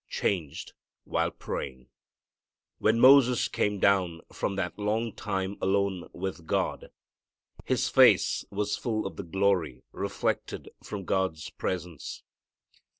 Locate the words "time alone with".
5.13-6.47